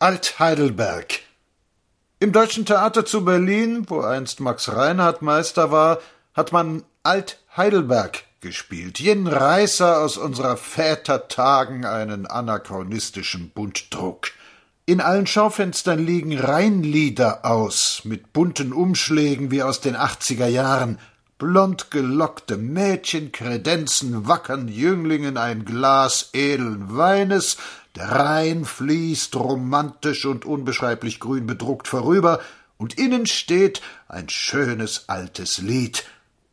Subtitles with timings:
[0.00, 1.22] Alt-Heidelberg.
[2.20, 5.98] Im Deutschen Theater zu Berlin, wo einst Max Reinhardt Meister war,
[6.34, 14.28] hat man Alt-Heidelberg gespielt, jenen Reißer aus unserer Vätertagen, einen anachronistischen Buntdruck.
[14.86, 21.00] In allen Schaufenstern liegen Rheinlieder aus, mit bunten Umschlägen wie aus den achtziger Jahren.
[21.38, 27.56] Blond gelockte Mädchen kredenzen wackern Jünglingen ein Glas edlen Weines,
[27.98, 32.40] der Rhein fließt romantisch und unbeschreiblich grün bedruckt vorüber,
[32.76, 36.04] und innen steht ein schönes altes Lied.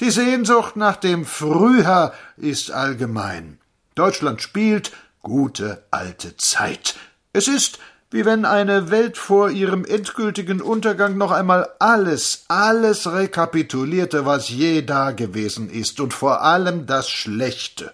[0.00, 3.58] Die Sehnsucht nach dem Frühjahr ist allgemein.
[3.94, 6.94] Deutschland spielt gute alte Zeit.
[7.34, 7.78] Es ist,
[8.10, 14.82] wie wenn eine Welt vor ihrem endgültigen Untergang noch einmal alles, alles rekapitulierte, was je
[14.82, 17.92] dagewesen ist, und vor allem das Schlechte.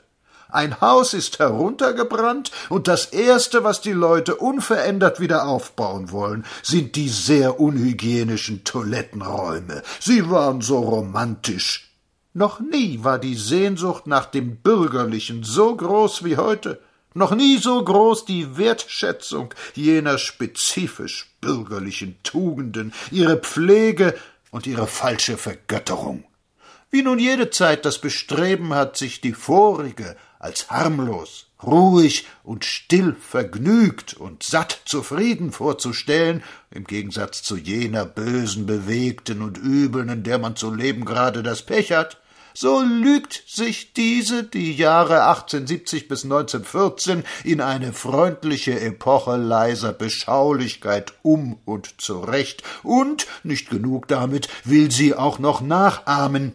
[0.53, 6.95] Ein Haus ist heruntergebrannt, und das Erste, was die Leute unverändert wieder aufbauen wollen, sind
[6.95, 9.83] die sehr unhygienischen Toilettenräume.
[9.99, 11.91] Sie waren so romantisch.
[12.35, 16.81] Noch nie war die Sehnsucht nach dem Bürgerlichen so groß wie heute.
[17.15, 24.15] Noch nie so groß die Wertschätzung jener spezifisch bürgerlichen Tugenden, ihre Pflege
[24.51, 26.25] und ihre falsche Vergötterung.
[26.91, 33.17] Wie nun jede Zeit das Bestreben hat, sich die vorige als harmlos, ruhig und still
[33.19, 40.39] vergnügt und satt zufrieden vorzustellen, im Gegensatz zu jener bösen, bewegten und übeln, in der
[40.39, 42.19] man zu leben gerade das Pech hat,
[42.55, 51.15] so lügt sich diese die Jahre 1870 bis 1914 in eine freundliche Epoche leiser Beschaulichkeit
[51.23, 56.53] um und zurecht, und, nicht genug damit, will sie auch noch nachahmen,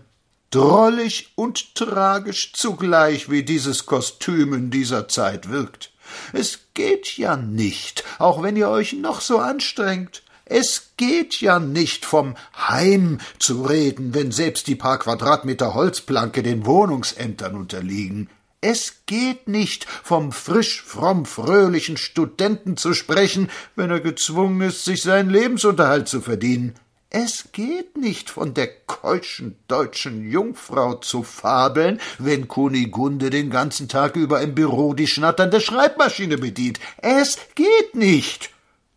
[0.52, 5.92] drollig und tragisch zugleich, wie dieses Kostüm in dieser Zeit wirkt.
[6.34, 10.24] Es geht ja nicht, auch wenn ihr euch noch so anstrengt.
[10.46, 16.66] Es geht ja nicht vom Heim zu reden, wenn selbst die paar Quadratmeter Holzplanke den
[16.66, 18.30] Wohnungsämtern unterliegen.
[18.62, 25.04] Es geht nicht vom frisch, fromm, fröhlichen Studenten zu sprechen, wenn er gezwungen ist, sich
[25.04, 26.74] seinen Lebensunterhalt zu verdienen.
[27.10, 34.18] Es geht nicht von der keuschen deutschen Jungfrau zu fabeln, wenn Kunigunde den ganzen Tag
[34.18, 36.80] über im Büro die schnatternde Schreibmaschine bedient.
[36.98, 38.50] Es geht nicht.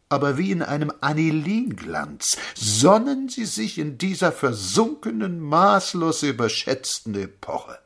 [0.08, 7.78] Aber wie in einem Anilinglanz sonnen sie sich in dieser versunkenen, maßlos überschätzten Epoche.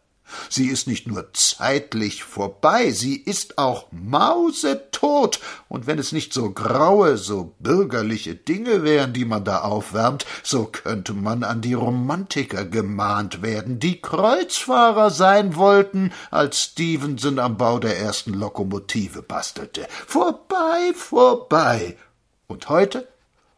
[0.48, 6.50] Sie ist nicht nur zeitlich vorbei, sie ist auch mausetot, und wenn es nicht so
[6.50, 12.64] graue, so bürgerliche Dinge wären, die man da aufwärmt, so könnte man an die Romantiker
[12.64, 19.86] gemahnt werden, die Kreuzfahrer sein wollten, als Stevenson am Bau der ersten Lokomotive bastelte.
[20.06, 21.96] Vorbei, vorbei.
[22.46, 23.08] Und heute?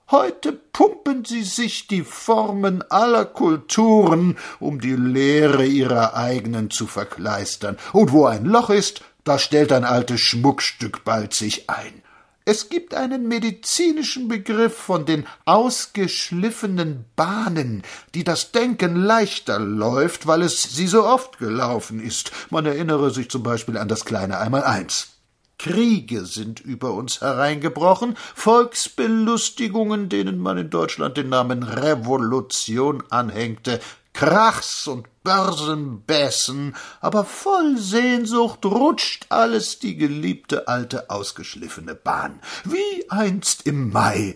[0.08, 7.76] Heute pumpen sie sich die Formen aller Kulturen, um die Leere ihrer eigenen zu verkleistern.
[7.92, 12.02] Und wo ein Loch ist, da stellt ein altes Schmuckstück bald sich ein.
[12.44, 17.82] Es gibt einen medizinischen Begriff von den ausgeschliffenen Bahnen,
[18.14, 22.30] die das Denken leichter läuft, weil es sie so oft gelaufen ist.
[22.50, 25.16] Man erinnere sich zum Beispiel an das kleine Einmaleins.
[25.58, 33.80] Kriege sind über uns hereingebrochen, Volksbelustigungen, denen man in Deutschland den Namen Revolution anhängte,
[34.12, 43.66] Krachs und Börsenbässen, aber voll Sehnsucht rutscht alles die geliebte alte ausgeschliffene Bahn, wie einst
[43.66, 44.34] im Mai.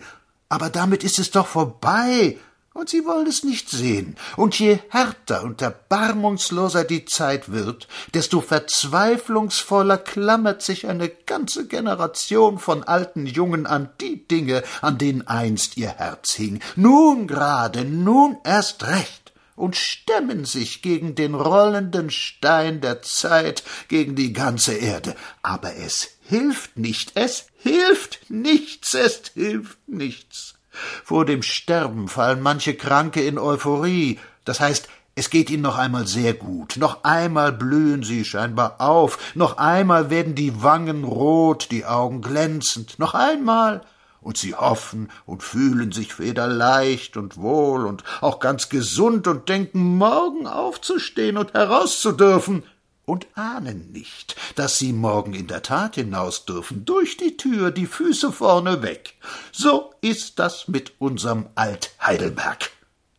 [0.49, 2.37] Aber damit ist es doch vorbei,
[2.73, 4.15] und sie wollen es nicht sehen.
[4.37, 12.59] Und je härter und erbarmungsloser die Zeit wird, desto verzweiflungsvoller klammert sich eine ganze Generation
[12.59, 16.61] von alten Jungen an die Dinge, an denen einst ihr Herz hing.
[16.75, 24.15] Nun gerade, nun erst recht und stemmen sich gegen den rollenden Stein der Zeit, gegen
[24.15, 25.15] die ganze Erde.
[25.43, 30.55] Aber es hilft nicht, es hilft nichts, es hilft nichts.
[31.03, 36.07] Vor dem Sterben fallen manche Kranke in Euphorie, das heißt, es geht ihnen noch einmal
[36.07, 41.85] sehr gut, noch einmal blühen sie scheinbar auf, noch einmal werden die Wangen rot, die
[41.85, 43.81] Augen glänzend, noch einmal,
[44.21, 49.97] und sie hoffen und fühlen sich federleicht und wohl und auch ganz gesund und denken
[49.97, 52.63] morgen aufzustehen und herauszudürfen,
[53.05, 57.87] und ahnen nicht, dass sie morgen in der Tat hinaus dürfen, durch die Tür, die
[57.87, 59.15] Füße vorne weg.
[59.51, 62.71] So ist das mit unserem Alt Heidelberg.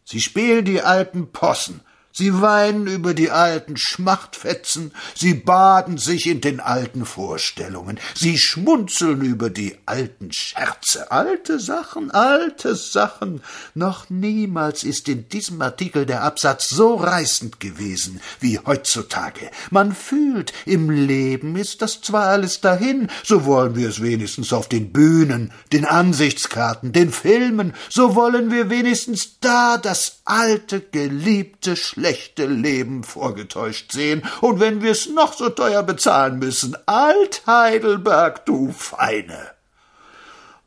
[0.04, 1.80] Sie spielen die alten Possen,
[2.12, 9.22] Sie weinen über die alten Schmachtfetzen, sie baden sich in den alten Vorstellungen, sie schmunzeln
[9.22, 13.42] über die alten Scherze, alte Sachen, alte Sachen.
[13.74, 19.50] Noch niemals ist in diesem Artikel der Absatz so reißend gewesen wie heutzutage.
[19.70, 24.68] Man fühlt, im Leben ist das zwar alles dahin, so wollen wir es wenigstens auf
[24.68, 32.46] den Bühnen, den Ansichtskarten, den Filmen, so wollen wir wenigstens da das alte, geliebte, schlechte
[32.46, 39.52] Leben vorgetäuscht sehen, und wenn wir's noch so teuer bezahlen müssen, Alt Heidelberg, du Feine.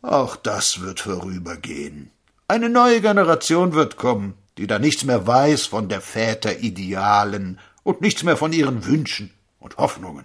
[0.01, 2.11] Auch das wird vorübergehen.
[2.47, 7.99] Eine neue Generation wird kommen, die da nichts mehr weiß von der Väter Idealen und
[7.99, 10.23] nichts mehr von ihren Wünschen und Hoffnungen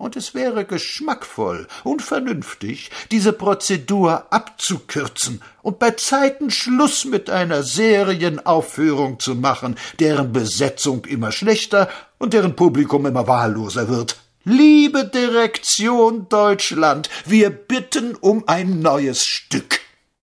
[0.00, 7.62] und es wäre geschmackvoll und vernünftig, diese Prozedur abzukürzen und bei Zeiten Schluss mit einer
[7.62, 14.16] Serienaufführung zu machen, deren Besetzung immer schlechter und deren Publikum immer wahlloser wird.
[14.44, 19.79] Liebe Direktion Deutschland, wir bitten um ein neues Stück.